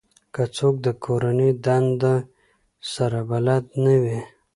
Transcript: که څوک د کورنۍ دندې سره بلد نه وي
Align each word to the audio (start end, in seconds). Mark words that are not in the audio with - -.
که 0.33 0.43
څوک 0.55 0.75
د 0.85 0.87
کورنۍ 1.03 1.51
دندې 1.65 2.15
سره 2.93 3.19
بلد 3.31 3.65
نه 3.83 3.95
وي 4.01 4.19